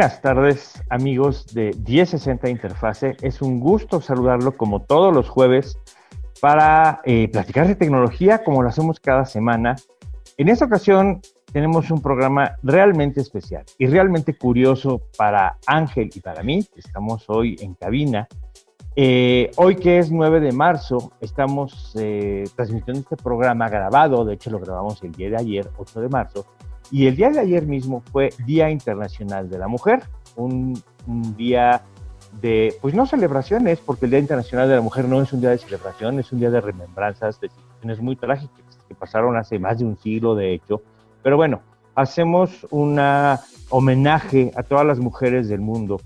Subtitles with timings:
[0.00, 3.18] Buenas tardes amigos de 1060 Interfase.
[3.20, 5.78] Es un gusto saludarlo como todos los jueves
[6.40, 9.76] para eh, platicar de tecnología como lo hacemos cada semana.
[10.38, 11.20] En esta ocasión
[11.52, 16.66] tenemos un programa realmente especial y realmente curioso para Ángel y para mí.
[16.76, 18.26] Estamos hoy en cabina.
[18.96, 24.48] Eh, hoy que es 9 de marzo, estamos eh, transmitiendo este programa grabado, de hecho
[24.48, 26.46] lo grabamos el día de ayer, 8 de marzo,
[26.90, 30.02] y el día de ayer mismo fue Día Internacional de la Mujer,
[30.36, 30.82] un,
[31.36, 31.82] día
[32.40, 35.50] de, pues no celebraciones, porque el Día Internacional de la Mujer no es un día
[35.50, 39.78] de celebración, es un día de remembranzas de situaciones muy trágicas que pasaron hace más
[39.78, 40.82] de un siglo, de hecho.
[41.22, 41.60] Pero bueno,
[41.94, 43.00] hacemos un
[43.68, 46.00] homenaje a todas las mujeres del mundo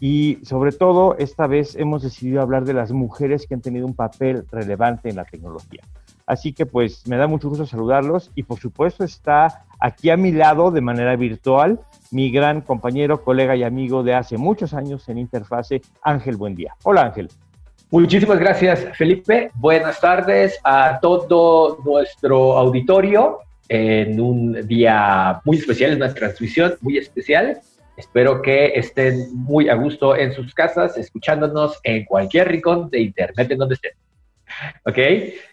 [0.00, 3.94] y sobre todo esta vez hemos decidido hablar de las mujeres que han tenido un
[3.94, 5.82] papel relevante en la tecnología.
[6.30, 10.30] Así que pues me da mucho gusto saludarlos y por supuesto está aquí a mi
[10.30, 11.80] lado de manera virtual
[12.12, 16.76] mi gran compañero, colega y amigo de hace muchos años en Interfase, Ángel Buendía.
[16.84, 17.30] Hola Ángel.
[17.90, 19.50] Muchísimas gracias Felipe.
[19.56, 27.58] Buenas tardes a todo nuestro auditorio en un día muy especial, una transmisión muy especial.
[27.96, 33.50] Espero que estén muy a gusto en sus casas, escuchándonos en cualquier rincón de Internet
[33.50, 33.94] en donde estén.
[34.84, 34.98] ¿Ok?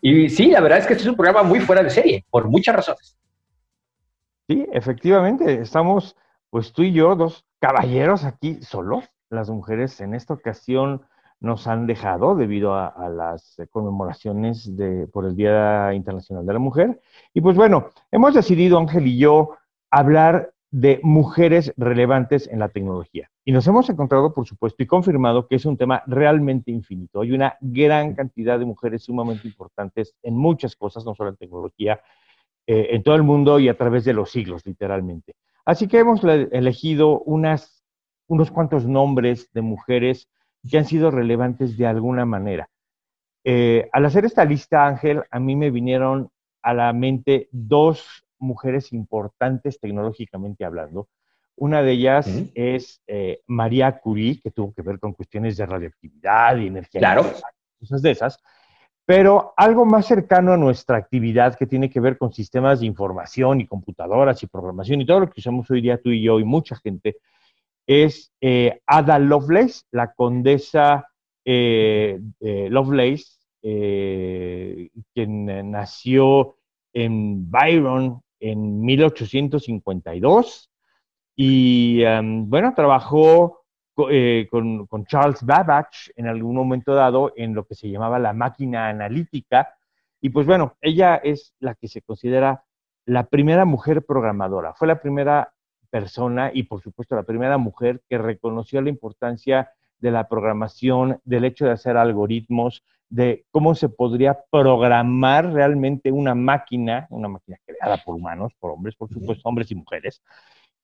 [0.02, 2.48] Y sí, la verdad es que este es un programa muy fuera de serie, por
[2.48, 3.18] muchas razones.
[4.48, 6.16] Sí, efectivamente, estamos,
[6.50, 9.06] pues tú y yo, dos caballeros aquí solos.
[9.30, 11.06] Las mujeres en esta ocasión
[11.40, 17.02] nos han dejado debido a, las conmemoraciones de, por el Día Internacional de la Mujer.
[17.34, 19.58] Y pues bueno, hemos decidido, Ángel y yo,
[19.92, 23.30] hablar de mujeres relevantes en la tecnología.
[23.46, 27.22] Y nos hemos encontrado, por supuesto, y confirmado que es un tema realmente infinito.
[27.22, 32.02] Hay una gran cantidad de mujeres sumamente importantes en muchas cosas, no solo en tecnología,
[32.66, 35.36] eh, en todo el mundo y a través de los siglos, literalmente.
[35.66, 37.86] Así que hemos elegido unas,
[38.28, 40.30] unos cuantos nombres de mujeres
[40.70, 42.70] que han sido relevantes de alguna manera.
[43.46, 46.30] Eh, al hacer esta lista, Ángel, a mí me vinieron
[46.62, 51.08] a la mente dos mujeres importantes tecnológicamente hablando.
[51.56, 56.58] Una de ellas es eh, María Curie, que tuvo que ver con cuestiones de radioactividad
[56.58, 57.00] y energía.
[57.00, 57.26] Claro.
[57.80, 58.40] Cosas de esas.
[59.06, 63.62] Pero algo más cercano a nuestra actividad que tiene que ver con sistemas de información
[63.62, 66.44] y computadoras y programación y todo lo que usamos hoy día tú y yo y
[66.44, 67.18] mucha gente,
[67.88, 71.08] es eh, Ada Lovelace, la condesa
[71.44, 73.26] eh, Lovelace,
[73.62, 76.58] quien nació
[76.94, 80.72] en Byron, en 1852
[81.36, 83.64] y em, bueno, trabajó
[84.10, 88.90] eh, con, Charles Babbage en algún momento dado en lo que se llamaba la máquina
[88.90, 89.76] analítica
[90.22, 92.64] y pues bueno, ella es la que se considera
[93.06, 95.54] la primera mujer programadora, fue la primera
[95.90, 101.46] persona y por supuesto la primera mujer que reconoció la importancia de la programación, del
[101.46, 107.98] hecho de hacer algoritmos, de cómo se podría programar realmente una máquina, una máquina creada
[107.98, 110.22] por humanos, por hombres, por supuesto, hombres y mujeres.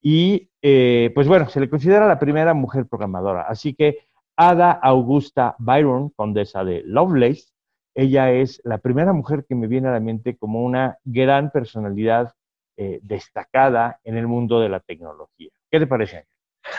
[0.01, 3.43] Y eh, pues bueno, se le considera la primera mujer programadora.
[3.43, 7.53] Así que Ada Augusta Byron, condesa de Lovelace,
[7.95, 12.33] ella es la primera mujer que me viene a la mente como una gran personalidad
[12.75, 15.51] eh, destacada en el mundo de la tecnología.
[15.69, 16.25] ¿Qué te parece?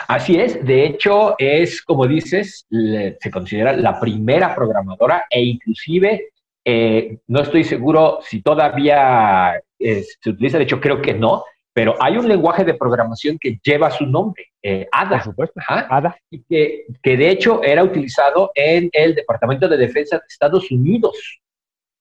[0.07, 6.29] Así es, de hecho es, como dices, se considera la primera programadora e inclusive,
[6.63, 11.43] eh, no estoy seguro si todavía se utiliza, de hecho creo que no,
[11.75, 15.17] pero hay un lenguaje de programación que lleva su nombre, eh, ADA.
[15.17, 16.17] Por supuesto, ADA.
[16.29, 21.41] Y que, que, de hecho era utilizado en el Departamento de Defensa de Estados Unidos,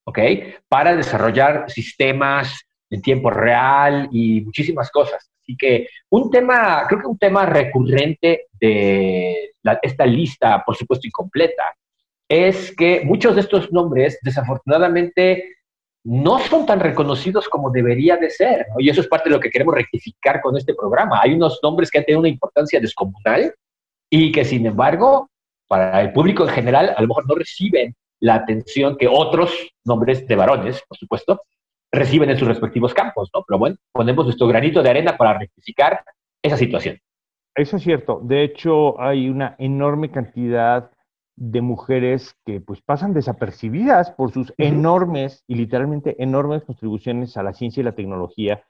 [0.05, 0.19] ¿ok?
[0.69, 5.31] Para desarrollar sistemas en tiempo real y muchísimas cosas.
[5.43, 11.75] Así que un tema, creo que un tema recurrente de esta lista, por supuesto incompleta,
[12.29, 15.51] es que muchos de estos nombres desafortunadamente
[16.05, 19.51] no son tan reconocidos como debería de ser, y eso es parte de lo que
[19.51, 21.21] queremos rectificar con este programa.
[21.23, 23.55] Hay unos nombres que han tenido una importancia descomunal
[24.11, 25.31] y que sin embargo
[25.67, 29.53] para el público en general, a lo mejor no reciben la atención que otros
[29.85, 31.43] nombres de varones, por supuesto,
[31.95, 33.45] reciben en sus respectivos campos, ¿no?
[33.47, 36.05] Pero bueno, ponemos nuestro granito de arena para rectificar
[36.43, 36.99] esa situación.
[37.55, 38.21] Eso es cierto.
[38.23, 40.91] De hecho, hay una enorme cantidad
[41.37, 47.53] de mujeres que pues pasan desapercibidas por sus enormes y literalmente enormes contribuciones a la
[47.53, 48.65] ciencia y la tecnología.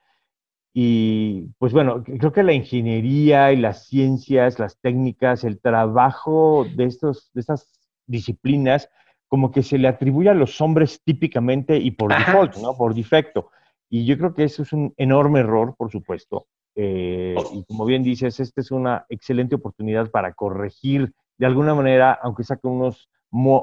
[0.73, 6.85] Y pues bueno, creo que la ingeniería y las ciencias, las técnicas, el trabajo de,
[6.87, 7.71] estos, de estas
[8.07, 8.91] disciplinas,
[9.35, 12.77] como que se le atribuye a los hombres típicamente y por default, ¿no?
[12.77, 13.51] Por defecto.
[13.91, 16.47] Y yo creo que eso es un enorme error, por supuesto.
[16.77, 22.13] Eh, y como bien dices, esta es una excelente oportunidad para corregir de alguna manera,
[22.23, 23.09] aunque saque unos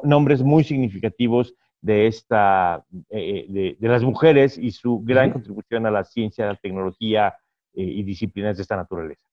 [0.03, 6.03] nombres muy significativos de, esta, eh, de, las mujeres y su gran contribución a la
[6.03, 7.38] ciencia, la tecnología
[7.74, 9.24] eh, y disciplinas de esta naturaleza.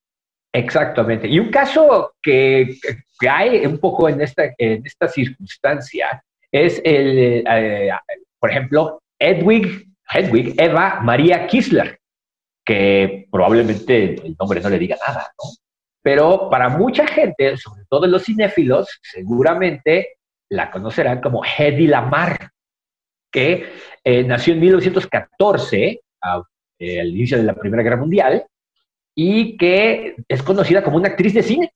[0.53, 1.27] Exactamente.
[1.27, 2.77] Y un caso que,
[3.19, 7.91] que hay un poco en esta, en esta circunstancia es el, eh,
[8.39, 11.99] por ejemplo, Edwig, Hedwig Eva María Kissler,
[12.65, 15.51] que probablemente el nombre no le diga nada, ¿no?
[16.03, 20.17] Pero para mucha gente, sobre todo los cinéfilos, seguramente
[20.51, 22.51] la conocerán como Hedy Lamar,
[23.31, 23.71] que
[24.03, 26.01] eh, nació en 1914,
[26.79, 28.47] eh, al inicio de la Primera Guerra Mundial,
[29.15, 31.73] y que es conocida como una actriz de cine.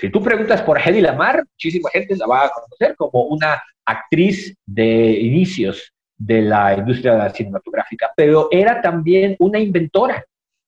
[0.00, 4.54] Si tú preguntas por Hedy Lamar, muchísima gente la va a conocer como una actriz
[4.64, 10.24] de inicios de la industria cinematográfica, pero era también una inventora.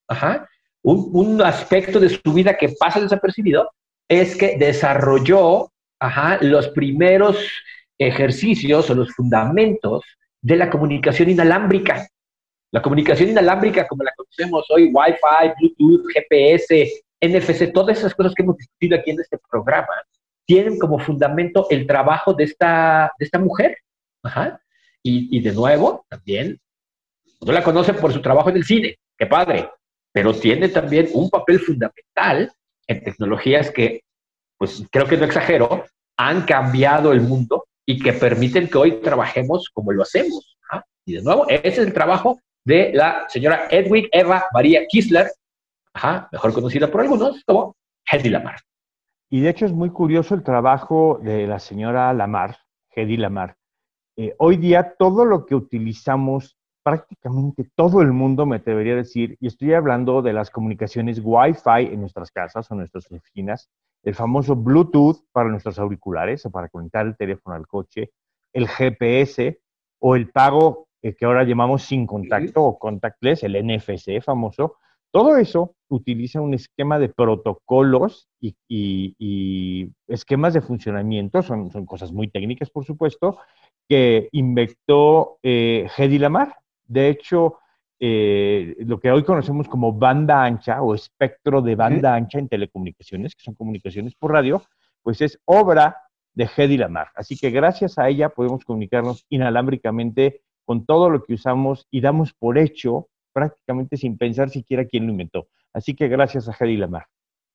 [0.08, 0.46] Ajá
[0.84, 3.70] un, aspecto de su vida que pasa desapercibido
[4.08, 5.70] es que desarrolló
[6.42, 7.38] los primeros
[7.98, 10.04] ejercicios o los fundamentos
[10.42, 12.06] de la comunicación inalámbrica.
[12.70, 18.42] La comunicación inalámbrica, como la conocemos hoy, Wi-Fi, Bluetooth, GPS, NFC, todas esas cosas que
[18.42, 19.94] hemos discutido aquí en este programa,
[20.46, 23.76] tienen como fundamento el trabajo de esta, de esta mujer.
[25.02, 26.58] Y, y, de nuevo, también,
[27.40, 29.68] no la conocen por su trabajo en el cine, qué padre,
[30.12, 32.50] pero tiene también un papel fundamental
[32.86, 34.02] en tecnologías que,
[34.56, 35.84] pues creo que no exagero,
[36.16, 40.56] han cambiado el mundo y que permiten que hoy trabajemos como lo hacemos.
[40.70, 40.82] ¿ah?
[41.04, 44.86] Y de nuevo, ese es el trabajo de la señora Edwig Eva María
[45.94, 47.76] Kissler, mejor conocida por algunos como
[48.10, 48.56] Hedy Lamar.
[49.30, 52.58] Y de hecho es muy curioso el trabajo de la señora Lamar,
[52.94, 53.56] Hedy Lamar.
[54.16, 59.36] Eh, hoy día todo lo que utilizamos prácticamente todo el mundo, me atrevería a decir,
[59.40, 63.70] y estoy hablando de las comunicaciones Wi-Fi en nuestras casas o nuestras oficinas,
[64.02, 68.12] el famoso Bluetooth para nuestros auriculares o para conectar el teléfono al coche,
[68.52, 69.60] el GPS
[69.98, 74.76] o el pago eh, que ahora llamamos sin contacto o contactless, el NFC famoso.
[75.14, 82.26] Todo eso utiliza un esquema de protocolos y, esquemas de funcionamiento, son, son, cosas muy
[82.26, 83.38] técnicas, por supuesto,
[83.88, 86.56] que inventó eh, Hedy Lamar,
[86.88, 87.58] de hecho,
[88.00, 93.36] eh, lo que hoy conocemos como banda ancha o espectro de banda ancha en telecomunicaciones,
[93.36, 94.64] que son comunicaciones por radio,
[95.00, 95.96] pues es obra
[96.32, 97.10] de Hedy Lamar.
[97.14, 102.32] Así que gracias a ella podemos comunicarnos inalámbricamente con todo lo que usamos y damos
[102.34, 105.48] por hecho prácticamente sin pensar siquiera quién lo inventó.
[105.74, 107.06] Así que gracias a Hedy Lamar.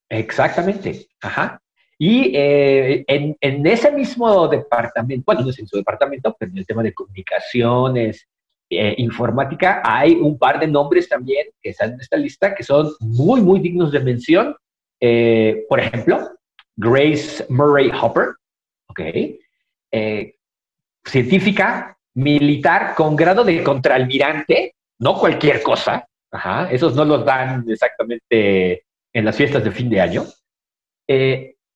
[0.09, 1.59] Exactamente, ajá.
[1.97, 6.57] Y eh, en, en, ese mismo departamento, bueno, no es en su departamento, pero en
[6.59, 8.27] el tema de comunicaciones
[8.71, 12.91] eh, informática, hay un par de nombres también que están en esta lista que son
[12.99, 14.55] muy, muy dignos de mención.
[14.99, 16.29] Eh, por ejemplo,
[16.75, 18.35] Grace Murray Hopper,
[18.87, 18.99] ¿ok?
[19.91, 20.35] Eh,
[21.03, 26.07] científica militar con grado de contraalmirante, no cualquier cosa,
[26.69, 30.25] esos no los dan exactamente en las fiestas de fin de año.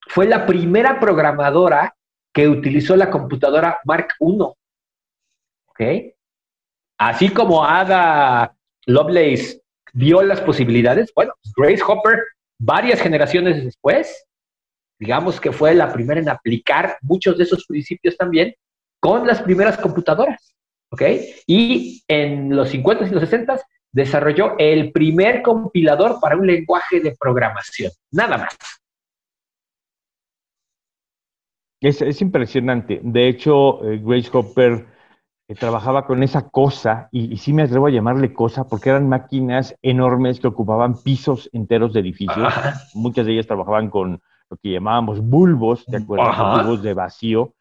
[0.08, 1.96] fue la primera programadora
[2.34, 4.16] que utilizó la computadora Mark
[5.80, 6.14] I.
[6.98, 9.62] Así como Ada Lovelace
[9.94, 12.20] vio las posibilidades, bueno, Grace Hopper,
[12.60, 14.26] varias generaciones después,
[15.00, 18.54] digamos que fue la primera en aplicar muchos de esos principios también
[19.00, 20.53] con las primeras computadoras,
[20.94, 21.02] ¿ok?
[21.48, 23.60] Y en los 50 y los 60
[23.92, 28.56] desarrolló el primer compilador para un lenguaje de programación, nada más.
[31.82, 33.02] Es, impresionante.
[33.04, 34.86] De hecho, eh, Grace Hopper
[35.60, 40.40] trabajaba con esa cosa, y, sí me atrevo a llamarle cosa, porque eran máquinas enormes
[40.40, 42.54] que ocupaban pisos enteros de edificios.
[42.94, 46.64] Muchas de ellas trabajaban con lo que llamábamos bulbos, ¿te acuerdas?
[46.64, 47.54] Bulbos de vacío.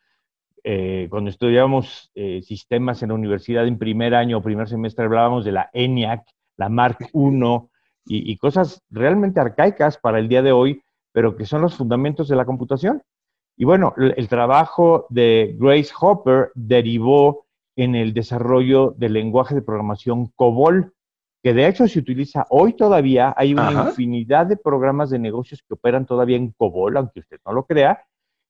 [0.64, 5.44] Eh, cuando estudiábamos eh, sistemas en la universidad en primer año o primer semestre hablábamos
[5.44, 6.24] de la ENIAC,
[6.56, 7.58] la Mark I
[8.06, 12.28] y, y cosas realmente arcaicas para el día de hoy, pero que son los fundamentos
[12.28, 13.02] de la computación.
[13.56, 20.26] Y bueno, el, trabajo de Grace Hopper derivó en el desarrollo del lenguaje de programación
[20.36, 20.92] COBOL,
[21.42, 23.34] que de hecho se utiliza hoy todavía.
[23.36, 27.52] Hay una infinidad de programas de negocios que operan todavía en COBOL, aunque usted no
[27.52, 28.04] lo crea.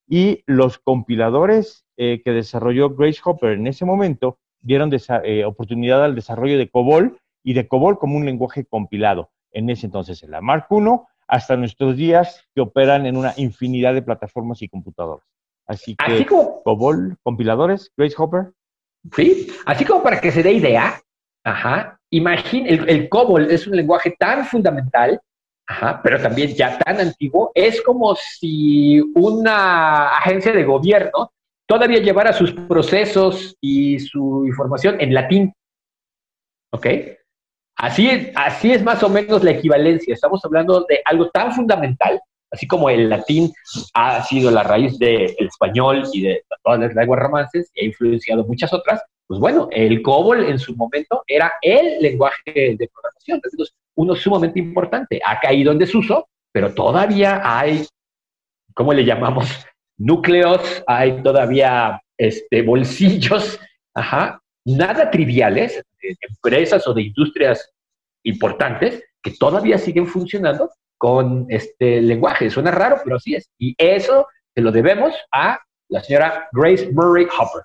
[0.08, 4.90] Y los compiladores eh, que desarrolló Grace Hopper en ese momento dieron
[5.24, 9.30] eh, oportunidad al desarrollo de COBOL y de COBOL como un lenguaje compilado.
[9.50, 10.84] En ese entonces, en la Mark I,
[11.28, 15.26] hasta nuestros días, que operan en una infinidad de plataformas y computadoras.
[15.66, 18.52] Así que, COBOL, compiladores, Grace Hopper.
[19.14, 21.00] Sí, así como para que se dé idea,
[21.44, 25.20] ajá, imagine, el, el COBOL es un lenguaje tan fundamental,
[25.66, 31.32] ajá, pero también ya tan antiguo, es como si una agencia de gobierno
[31.66, 35.52] todavía llevara sus procesos y su información en latín.
[36.72, 36.86] ¿Ok?
[37.76, 40.14] Así es, así es más o menos la equivalencia.
[40.14, 43.52] Estamos hablando de algo tan fundamental, así como el latín
[43.94, 48.44] ha sido la raíz del español y de todas las lenguas romances y ha influenciado
[48.44, 49.02] muchas otras.
[49.26, 54.58] Pues bueno, el COBOL en su momento era el lenguaje de programación, entonces uno sumamente
[54.58, 55.20] importante.
[55.24, 57.86] Ha caído en desuso, pero todavía hay,
[58.74, 59.48] ¿cómo le llamamos?
[59.98, 63.60] Núcleos, hay todavía este, bolsillos,
[63.94, 67.70] ajá, nada triviales, de empresas o de industrias
[68.24, 72.50] importantes que todavía siguen funcionando con este lenguaje.
[72.50, 73.50] Suena raro, pero así es.
[73.58, 75.58] Y eso se lo debemos a
[75.88, 77.62] la señora Grace Murray Hopper.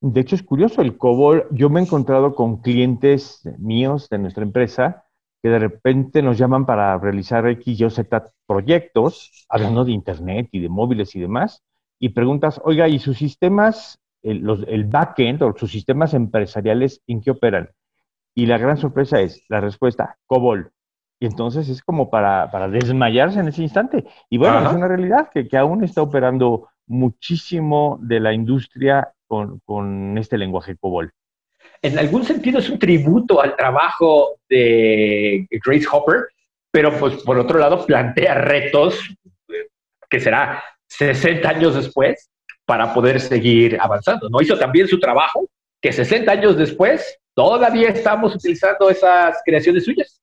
[0.00, 4.44] De hecho, es curioso, el COBOL, yo me he encontrado con clientes míos de nuestra
[4.44, 5.04] empresa
[5.42, 10.60] que de repente nos llaman para realizar X, Y, Z proyectos, hablando de Internet y
[10.60, 11.62] de móviles y demás,
[12.00, 17.70] y preguntas, oiga, ¿y sus sistemas el, backend o sus sistemas empresariales en qué operan.
[18.34, 20.70] Y la gran sorpresa es la respuesta, COBOL.
[21.20, 24.06] Y entonces es como para, desmayarse en ese instante.
[24.30, 30.38] Y bueno, es una realidad que, aún está operando muchísimo de la industria con, este
[30.38, 31.12] lenguaje COBOL.
[31.82, 36.26] En algún sentido es un tributo al trabajo de Grace Hopper,
[36.70, 39.00] pero pues por otro lado plantea retos
[40.10, 42.30] que será 60 años después
[42.64, 44.28] para poder seguir avanzando.
[44.28, 44.40] ¿no?
[44.40, 45.48] Hizo también su trabajo,
[45.80, 50.20] que 60 años después todavía estamos utilizando esas creaciones suyas.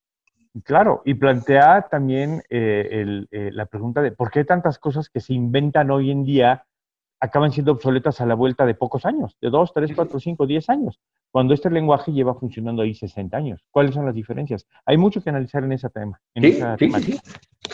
[0.63, 5.33] Claro, y plantea también eh, eh, la pregunta de por qué tantas cosas que se
[5.33, 6.65] inventan hoy en día
[7.19, 10.69] acaban siendo obsoletas a la vuelta de pocos años, de dos, tres, cuatro, cinco, diez
[10.69, 10.99] años,
[11.31, 13.61] cuando este lenguaje lleva funcionando ahí 60 años.
[13.71, 14.67] ¿Cuáles son las diferencias?
[14.85, 16.19] Hay mucho que analizar en ese tema.
[16.35, 17.19] sí, sí, sí,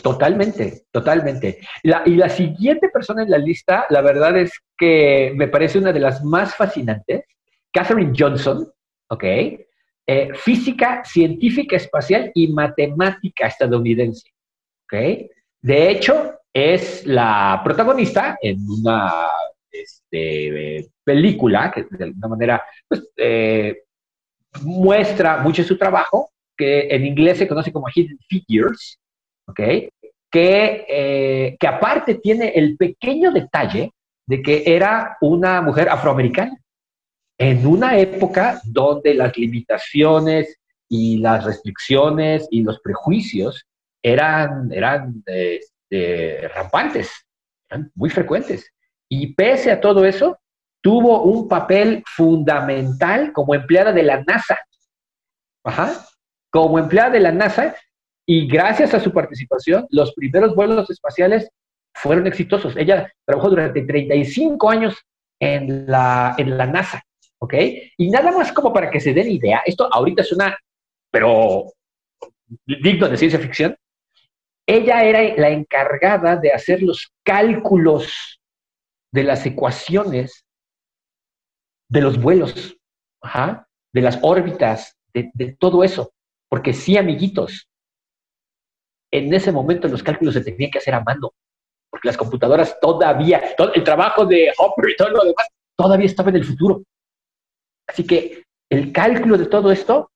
[0.02, 1.60] totalmente, totalmente.
[1.84, 6.00] y la siguiente persona en la lista, la verdad es que me parece una de
[6.00, 7.26] las más fascinantes,
[7.72, 8.68] Catherine Johnson,
[9.10, 9.24] ¿ok?
[9.24, 14.30] Eh, física, científica espacial y matemática estadounidense,
[14.86, 15.30] ¿ok?
[15.62, 19.28] De hecho, es la protagonista en una
[19.72, 23.84] este, película que de alguna manera pues, eh,
[24.64, 28.98] muestra mucho su trabajo, que en inglés se conoce como Hidden Figures,
[29.54, 29.90] Que,
[30.34, 33.92] eh, que aparte tiene el pequeño detalle
[34.26, 36.58] de que era una mujer afroamericana
[37.38, 43.66] en una época donde las limitaciones y las restricciones y los prejuicios
[44.04, 45.60] eran, eran eh,
[46.54, 47.12] rampantes,
[47.96, 48.72] muy frecuentes.
[49.10, 50.40] Y pese a todo eso,
[50.82, 54.58] tuvo un papel fundamental como empleada de la NASA.
[55.64, 56.06] Ajá.
[56.50, 57.76] Como empleada de la NASA,
[58.26, 61.50] y gracias a su participación, los primeros vuelos espaciales
[61.94, 62.76] fueron exitosos.
[62.78, 64.96] Ella trabajó durante 35 años
[65.40, 67.04] en la, en la NASA,
[67.40, 67.54] ¿ok?
[67.98, 70.58] Y nada más como para que se den idea, esto ahorita es una,
[71.12, 71.66] pero
[72.66, 73.76] digno de ciencia ficción,
[74.76, 78.40] ella era la encargada de hacer los cálculos
[79.12, 80.46] de las ecuaciones
[81.90, 82.78] de los vuelos,
[83.94, 86.14] de las órbitas, de, todo eso.
[86.50, 87.68] Porque sí, amiguitos,
[89.12, 91.34] en ese momento los cálculos se tenían que hacer a mano,
[91.90, 93.42] porque las computadoras todavía,
[93.74, 96.82] el trabajo de Hopper y todo lo demás, todavía estaba en el futuro.
[97.88, 100.12] Así que el cálculo de todo esto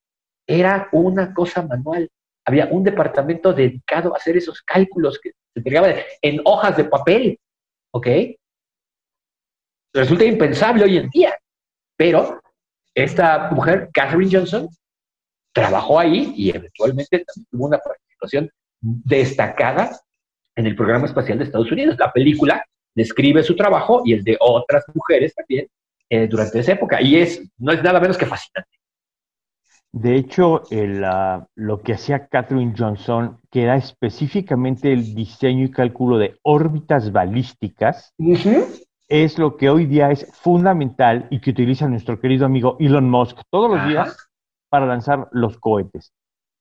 [0.47, 2.09] era una cosa manual
[2.45, 7.39] había un departamento dedicado a hacer esos cálculos que se entregaban en hojas de papel,
[7.91, 8.07] ¿ok?
[9.93, 11.37] Resulta impensable hoy en día,
[11.97, 12.41] pero
[12.93, 14.69] esta mujer, Catherine Johnson,
[15.53, 18.49] trabajó ahí y eventualmente también tuvo una participación
[18.81, 19.97] destacada
[20.55, 21.95] en el programa espacial de Estados Unidos.
[21.97, 25.67] La película describe su trabajo y el de otras mujeres también
[26.09, 28.69] eh, durante esa época y es no es nada menos que fascinante.
[29.95, 30.63] De hecho,
[31.55, 38.13] lo que hacía Catherine Johnson, que era específicamente el diseño y cálculo de órbitas balísticas,
[39.07, 43.39] es lo que hoy día es fundamental y que utiliza nuestro querido amigo Elon Musk
[43.49, 44.17] todos los días
[44.67, 46.11] para lanzar los cohetes.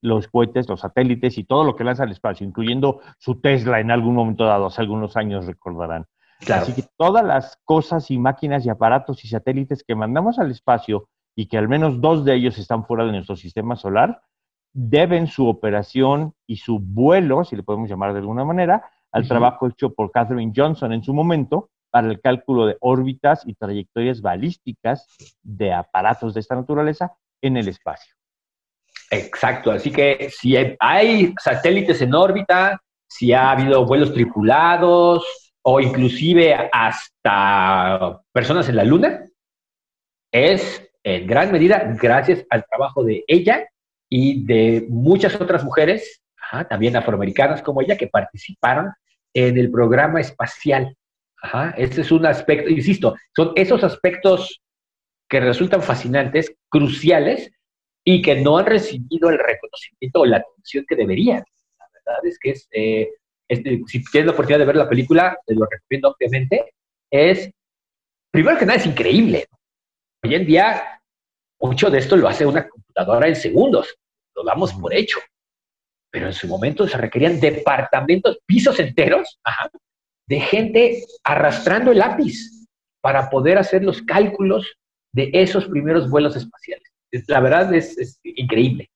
[0.01, 3.91] Los cohetes, los satélites y todo lo que lanza al espacio, incluyendo su Tesla en
[3.91, 6.07] algún momento dado, hace algunos años recordarán.
[6.53, 11.09] Así que todas las cosas y máquinas y aparatos y satélites que mandamos al espacio
[11.37, 14.23] y que al menos dos de ellos están fuera de nuestro sistema solar,
[14.73, 19.69] deben su operación y su vuelo, si le podemos llamar de alguna manera, al trabajo
[19.69, 25.07] hecho por Catherine Johnson en su momento para el cálculo de órbitas y trayectorias balísticas
[25.43, 28.15] de aparatos de esta naturaleza en el espacio.
[29.11, 36.69] Exacto, así que si hay satélites en órbita, si ha habido vuelos tripulados o inclusive
[36.73, 39.25] hasta personas en la Luna,
[40.33, 43.69] es en gran medida gracias al trabajo de ella
[44.09, 46.23] y de muchas otras mujeres,
[46.69, 48.91] también afroamericanas como ella, que participaron
[49.33, 50.97] en el programa espacial.
[51.43, 54.63] Ajá, este es un aspecto, insisto, son esos aspectos
[55.29, 57.51] que resultan fascinantes, cruciales,
[58.05, 61.43] y que no han recibido el reconocimiento o la atención que deberían.
[61.79, 63.11] La verdad es que es, eh,
[63.87, 66.75] si tienes la oportunidad de ver la película, te lo recomiendo obviamente,
[67.11, 67.51] es,
[68.31, 69.47] primero que nada, es increíble.
[70.25, 71.03] Hoy en día,
[71.61, 73.95] mucho de esto lo hace una computadora en segundos,
[74.35, 75.19] lo damos por hecho.
[76.11, 79.39] Pero en su momento se requerían departamentos, pisos enteros,
[80.27, 82.67] de gente arrastrando el lápiz
[83.03, 84.67] para poder hacer los cálculos
[85.13, 86.91] de esos primeros vuelos espaciales.
[87.27, 88.89] La verdad es, es increíble.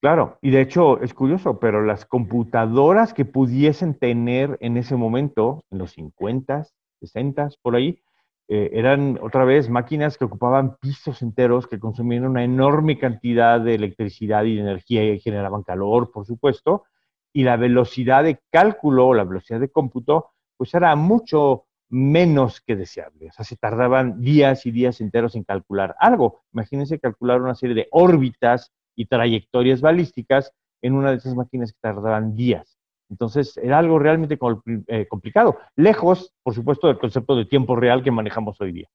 [0.00, 5.62] Claro, y de hecho es curioso, pero las computadoras que pudiesen tener en ese momento,
[5.70, 6.66] en los 50,
[7.00, 8.02] 60, por ahí,
[8.46, 13.74] eh, eran otra vez máquinas que ocupaban pisos enteros, que consumían una enorme cantidad de
[13.74, 16.84] electricidad y de energía y generaban calor, por supuesto,
[17.32, 23.28] y la velocidad de cálculo, la velocidad de cómputo, pues era mucho menos que deseable.
[23.28, 26.42] O sea, se tardaban días y días enteros en calcular algo.
[26.52, 30.52] Imagínense calcular una serie de órbitas y trayectorias balísticas
[30.82, 32.78] en una de esas máquinas que tardaban días.
[33.10, 34.38] Entonces, era algo realmente
[34.88, 38.88] eh, complicado, lejos, por supuesto, del concepto de tiempo real que manejamos hoy día.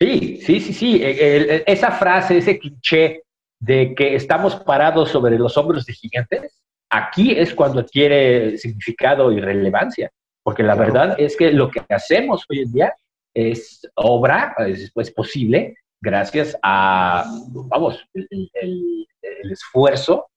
[0.00, 1.00] Sí, sí, sí, sí.
[1.02, 3.22] E, esa frase, ese cliché
[3.60, 9.40] de que estamos parados sobre los hombros de gigantes, aquí es cuando adquiere significado y
[9.40, 10.10] relevancia,
[10.42, 12.94] porque la verdad es que lo que hacemos hoy en día
[13.34, 19.08] es obra, es posible gracias a, vamos, el,
[19.50, 20.28] esfuerzo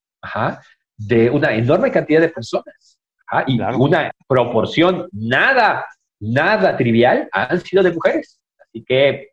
[0.98, 2.97] de una enorme cantidad de personas.
[3.30, 5.86] Ah, y una proporción nada,
[6.20, 8.40] nada trivial han sido de mujeres.
[8.60, 9.32] Así que,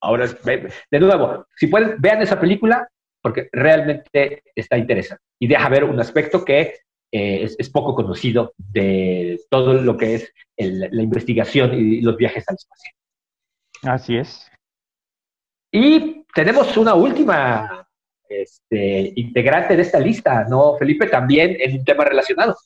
[0.00, 2.88] ahora, de nuevo, si pueden, vean esa película
[3.20, 6.74] porque realmente está interesante y deja ver un aspecto que
[7.12, 12.56] eh, es, poco conocido de todo lo que es la investigación y los viajes al
[12.56, 12.92] espacio.
[13.82, 14.50] Así es.
[15.70, 17.86] Y tenemos una última
[18.28, 21.06] este, integrante de esta lista, ¿no, Felipe?
[21.06, 22.56] También en un tema relacionado.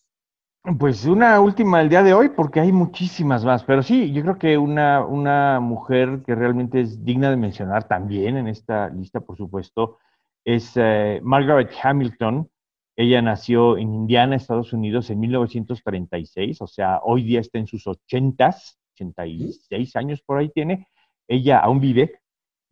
[0.81, 4.37] Pues una última el día de hoy, porque hay muchísimas más, pero sí, yo creo
[4.37, 9.37] que una, una mujer que realmente es digna de mencionar también en esta lista, por
[9.37, 9.98] supuesto,
[10.44, 12.50] es eh, Margaret Hamilton.
[12.96, 17.87] Ella nació en Indiana, Estados Unidos, en 1936, o sea, hoy día está en sus
[17.87, 18.57] 80,
[18.94, 20.88] 86 años por ahí tiene.
[21.29, 22.18] Ella aún vive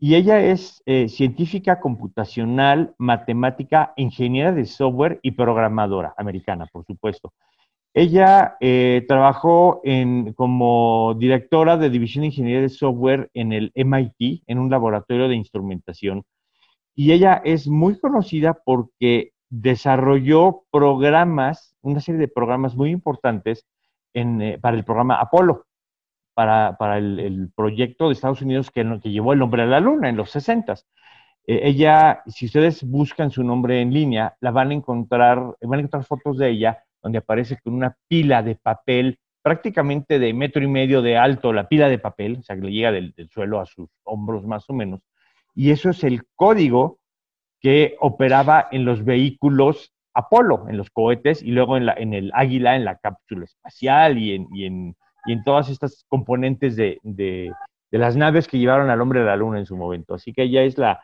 [0.00, 7.33] y ella es eh, científica computacional, matemática, ingeniera de software y programadora americana, por supuesto.
[7.96, 9.80] Ella eh, trabajó
[10.35, 15.37] como directora de División de Ingeniería de Software en el MIT, en un laboratorio de
[15.37, 16.24] instrumentación.
[16.96, 23.64] Y ella es muy conocida porque desarrolló programas, una serie de programas muy importantes
[24.12, 25.66] eh, para el programa Apolo,
[26.35, 30.30] para, el, proyecto de Estados Unidos que, llevó el nombre a la Luna en los
[30.33, 30.74] 60.
[31.46, 35.83] Eh, ella, si ustedes buscan su nombre en línea, la van a encontrar, van a
[35.83, 40.68] encontrar fotos de ella donde aparece con una pila de papel prácticamente de metro y
[40.68, 43.66] medio de alto, la pila de papel, o sea, que le llega del, suelo a
[43.66, 45.02] sus hombros más o menos.
[45.54, 46.98] Y eso es el código
[47.60, 52.86] que operaba en los vehículos Apolo, en los cohetes, y luego en, el Águila, en
[52.86, 54.32] la cápsula espacial y
[54.64, 54.96] en,
[55.44, 57.52] todas estas componentes de,
[57.90, 60.14] las naves que llevaron al hombre a la luna en su momento.
[60.14, 61.02] Así que ella es la,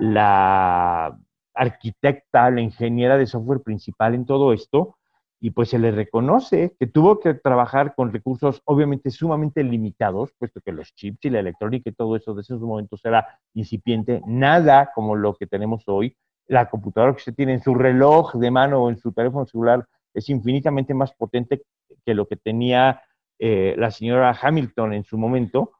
[0.00, 1.16] la
[1.54, 4.97] arquitecta, la ingeniera de software principal en todo esto,
[5.40, 10.60] y pues se le reconoce que tuvo que trabajar con recursos obviamente sumamente limitados, puesto
[10.60, 14.90] que los chips y la electrónica y todo eso de esos momentos era incipiente, nada
[14.94, 16.16] como lo que tenemos hoy.
[16.48, 19.86] la computadora que usted tiene en su reloj de mano o en su teléfono celular
[20.14, 21.62] es infinitamente más potente
[22.04, 23.02] que lo que tenía
[23.38, 25.72] eh, la señora Hamilton en su momento,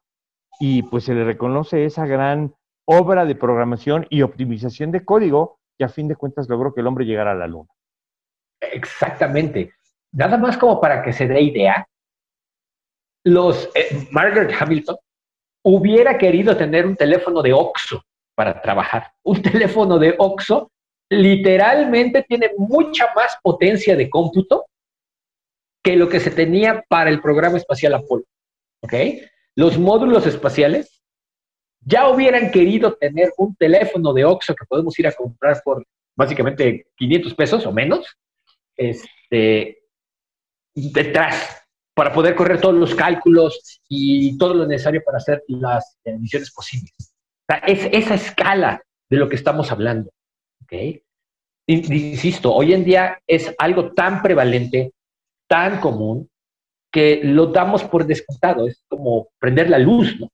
[0.61, 5.85] y pues se le reconoce esa gran obra de programación y optimización de código que
[5.85, 7.68] a fin de cuentas logró que el hombre llegara a la luna.
[8.61, 9.73] Exactamente.
[10.12, 11.87] Nada más como para que se dé idea,
[13.25, 14.97] los eh, Margaret Hamilton
[15.64, 18.03] hubiera querido tener un teléfono de OXO
[18.35, 19.12] para trabajar.
[19.23, 20.71] Un teléfono de OXO
[21.11, 24.66] literalmente tiene mucha más potencia de cómputo
[25.83, 28.25] que lo que se tenía para el programa espacial Apolo.
[28.83, 28.94] ¿Ok?
[29.57, 31.03] Los módulos espaciales
[31.81, 35.85] ya hubieran querido tener un teléfono de OXO que podemos ir a comprar por
[36.16, 38.16] básicamente 500 pesos o menos,
[38.79, 39.83] este,
[40.75, 41.62] detrás,
[41.95, 46.93] para poder correr todos los cálculos y todo lo necesario para hacer las misiones posibles.
[47.67, 50.11] es esa escala de lo que estamos hablando.
[50.62, 51.03] ¿okay?
[51.67, 54.93] Insisto, hoy en día es algo tan prevalente,
[55.49, 56.31] tan común,
[56.91, 58.67] que lo damos por descontado.
[58.67, 60.29] Es como prender la luz, ¿no?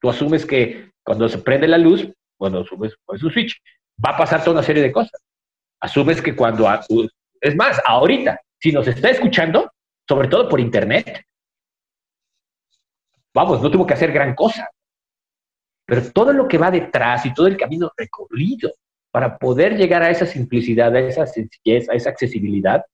[0.00, 3.56] Tú asumes que cuando se prende la luz, cuando subes pues, un switch,
[4.04, 5.20] va a pasar toda una serie de cosas.
[5.80, 6.66] Asumes que cuando,
[7.46, 9.70] es más, ahorita, si nos está escuchando,
[10.08, 11.24] sobre todo por internet,
[13.34, 14.68] vamos, no tuvo que hacer gran cosa.
[15.84, 18.72] Pero todo lo que va detrás y todo el camino recorrido
[19.10, 22.84] para poder llegar a esa simplicidad, a esa sencillez, a esa accesibilidad,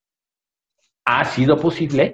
[1.04, 2.12] ha sido posible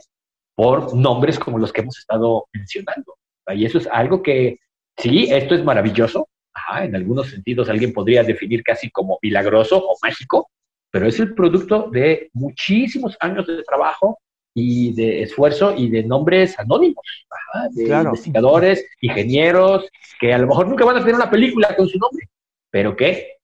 [0.55, 3.17] por nombres como los que hemos estado mencionando.
[3.49, 4.59] Y eso es algo que,
[4.97, 6.29] sí, esto es maravilloso.
[6.81, 10.48] en algunos sentidos alguien podría definir casi como milagroso o mágico,
[10.91, 14.19] pero es el producto de muchísimos años de trabajo
[14.55, 17.05] y de esfuerzo y de nombres anónimos,
[17.71, 21.99] de investigadores, ingenieros, que a lo mejor nunca van a tener una película con su
[21.99, 22.29] nombre,
[22.71, 23.37] pero que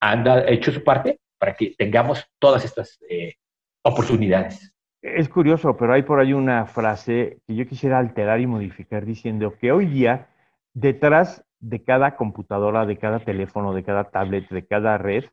[0.00, 3.34] han hecho su parte para que tengamos todas estas eh,
[3.82, 4.72] oportunidades.
[5.00, 9.54] Es curioso, pero hay por ahí una frase que yo quisiera alterar y modificar diciendo
[9.60, 10.28] que hoy día,
[10.72, 15.24] detrás de cada computadora, de cada teléfono, de cada tablet, de cada red,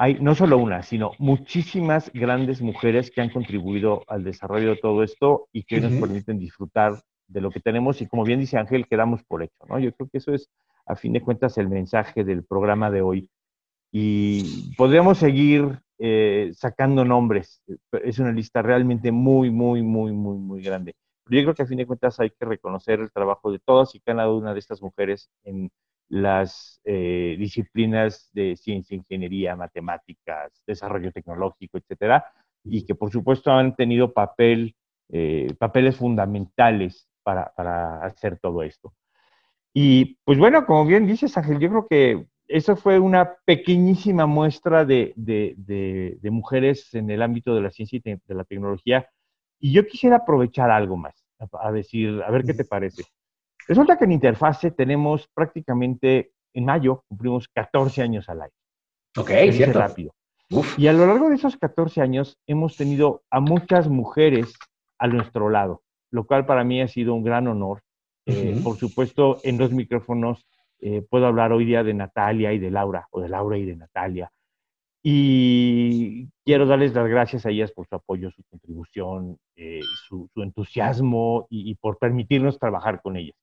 [0.00, 5.02] hay no solo una, sino muchísimas grandes mujeres que han contribuido al desarrollo de todo
[5.02, 8.86] esto y que nos permiten disfrutar de lo que tenemos y como bien dice Ángel,
[8.86, 9.80] quedamos por hecho, ¿no?
[9.80, 10.48] Yo creo que eso es,
[10.86, 13.28] a fin de cuentas, el mensaje del programa de hoy.
[13.90, 17.60] Y podríamos seguir eh, sacando nombres.
[18.04, 20.94] Es una lista realmente muy, muy, muy, muy, muy grande.
[21.24, 23.96] Pero yo creo que a fin de cuentas hay que reconocer el trabajo de todas
[23.96, 25.70] y cada una de estas mujeres en
[26.08, 32.24] las eh, disciplinas de ciencia, ingeniería, matemáticas, desarrollo tecnológico, etcétera,
[32.64, 34.74] y que por supuesto han tenido papel,
[35.10, 38.94] eh, papeles fundamentales para, para, hacer todo esto.
[39.74, 44.84] Y pues bueno, como bien dices, Ángel, yo creo que eso fue una pequeñísima muestra
[44.86, 49.06] de, de, de, mujeres en el ámbito de la ciencia y de la tecnología.
[49.60, 53.04] Y yo quisiera aprovechar algo más, a, a decir, a ver qué te parece.
[53.68, 58.54] Resulta que en Interfase tenemos prácticamente, en mayo, cumplimos 14 años al aire.
[59.16, 59.78] Ok, cierto.
[59.78, 60.14] rápido.
[60.78, 64.58] Y a lo largo de esos 14 años hemos tenido a muchas mujeres
[64.98, 67.82] a nuestro lado, lo cual para mí ha sido un gran honor.
[68.24, 70.46] Eh, por supuesto, en los micrófonos
[70.80, 73.76] eh, puedo hablar hoy día de Natalia y de Laura, o de Laura y de
[73.76, 74.32] Natalia.
[75.02, 81.46] Y quiero darles las gracias a ellas por su apoyo, su contribución, eh, su, entusiasmo
[81.50, 83.36] y, por permitirnos trabajar con ellas.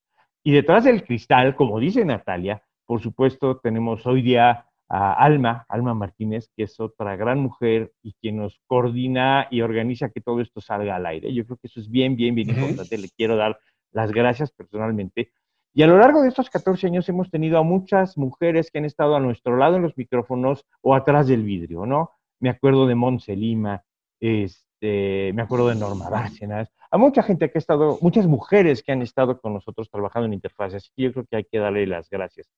[0.48, 5.96] Y detrás del cristal, como dice Natalia, por supuesto, tenemos hoy día a Alma, Alma
[5.96, 10.62] Martínez, que es otra gran mujer y quien nos coordina y organiza que todo esto
[10.62, 11.34] salga al aire.
[11.34, 12.96] Yo creo que eso es bien, bien, bien importante.
[12.96, 13.58] Le quiero dar
[13.92, 15.32] las gracias personalmente.
[15.74, 18.86] Y a lo largo de estos 14 años hemos tenido a muchas mujeres que han
[18.86, 22.12] estado a nuestro lado en los micrófonos o atrás del vidrio, ¿no?
[22.40, 23.84] Me acuerdo de Monse Lima,
[24.20, 28.94] este, me acuerdo de Norma Bárcenas, a mucha gente que ha estado, muchas mujeres que
[28.94, 31.86] han estado con nosotros trabajando en interfaces, así que yo creo que hay que darle
[31.86, 32.50] las gracias.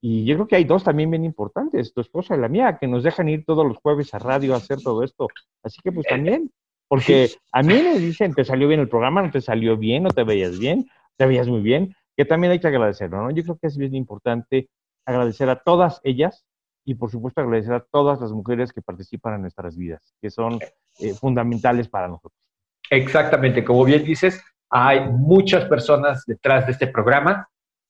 [0.00, 2.88] Y yo creo que hay dos también bien importantes, tu esposa y la mía, que
[2.88, 5.28] nos dejan ir todos los jueves a radio a hacer todo esto.
[5.62, 6.50] Así que pues también,
[6.88, 10.10] porque a mí me dicen, te salió bien el programa, no te salió bien, no
[10.10, 13.30] te veías bien, te veías muy bien, que también hay que agradecerlo, ¿no?
[13.30, 14.68] Yo creo que es bien importante
[15.04, 16.44] agradecer a todas ellas
[16.84, 20.58] y por supuesto agradecer a todas las mujeres que participan en nuestras vidas, que son
[20.98, 22.45] eh, fundamentales para nosotros.
[22.90, 27.48] Exactamente, como bien dices, hay muchas personas detrás de este programa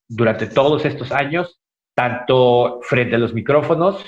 [0.08, 1.60] durante todos estos años,
[1.94, 4.04] tanto frente a los micrófonos,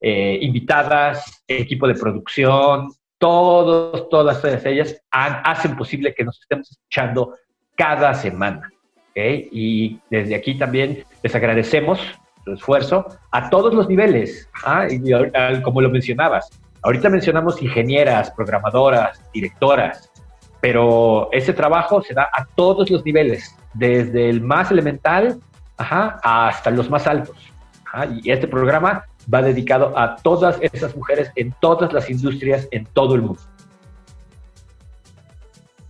[0.00, 7.34] eh, invitadas, equipo de producción, todos, todas, ellas hacen posible que nos estemos escuchando
[7.74, 8.70] cada semana.
[9.14, 11.98] Y desde aquí también les agradecemos
[12.36, 14.48] nuestro esfuerzo a todos los niveles,
[15.62, 16.50] como lo mencionabas.
[16.82, 20.12] Ahorita mencionamos ingenieras, programadoras, directoras,
[20.60, 25.40] pero ese trabajo se da a todos los niveles, desde el más elemental
[25.76, 27.36] hasta los más altos.
[28.22, 33.14] Y este programa va dedicado a todas esas mujeres en todas las industrias en todo
[33.14, 33.40] el mundo.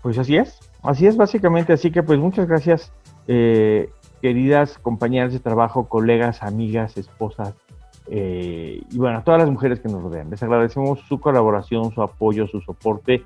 [0.02, 2.92] Pues así es, así es básicamente, así que pues muchas gracias
[3.26, 3.90] eh,
[4.22, 7.54] queridas compañeras de trabajo, colegas, amigas, esposas,
[8.08, 10.30] eh, y bueno, a todas las mujeres que nos rodean.
[10.30, 13.24] Les agradecemos su colaboración, su apoyo, su soporte.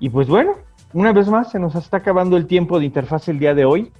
[0.00, 0.54] Y pues bueno,
[0.92, 3.92] una vez más se nos está acabando el tiempo de interfaz el día de hoy.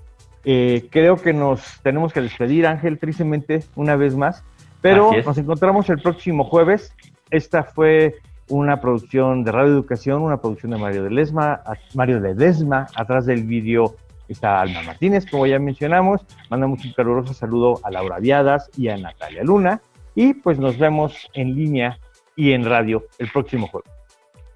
[0.45, 4.45] Eh, creo que nos tenemos que despedir, Ángel, tristemente, una vez más.
[4.81, 6.95] Pero nos encontramos el próximo jueves.
[7.31, 8.15] Esta fue
[8.49, 11.61] una producción de Radio Educación, una producción de Mario de Lesma,
[11.95, 13.97] Mario de Desma, atrás del vídeo
[14.29, 16.21] está Alma Martínez, como ya mencionamos.
[16.51, 19.81] Mandamos un caluroso saludo a Laura Viadas y a Natalia Luna.
[20.15, 21.99] Y pues nos vemos en línea
[22.37, 23.98] y en radio el próximo jueves.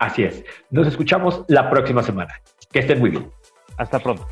[0.02, 0.44] Así es.
[0.70, 2.34] Nos escuchamos la próxima semana.
[2.72, 3.30] Que estén muy bien.
[3.78, 4.26] Hasta pronto.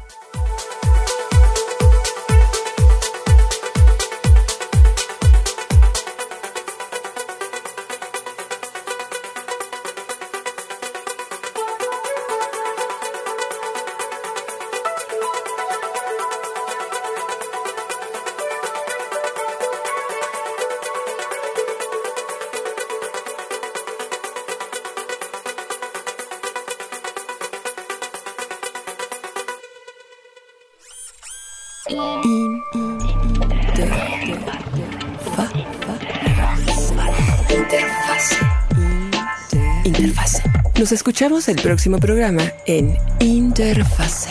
[40.80, 44.30] Nos escuchamos el próximo programa en Interfase.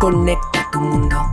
[0.00, 1.30] Conecta tu mundo.